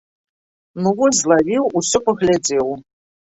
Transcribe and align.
Ну 0.85 0.93
вось 1.01 1.19
злавіў, 1.25 1.69
усё 1.81 1.97
паглядзеў. 2.09 2.73